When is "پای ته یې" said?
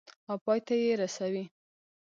0.45-0.93